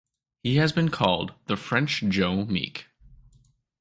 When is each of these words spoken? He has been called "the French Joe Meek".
He 0.41 0.55
has 0.55 0.71
been 0.71 0.89
called 0.89 1.35
"the 1.45 1.55
French 1.55 1.99
Joe 2.09 2.43
Meek". 2.45 2.87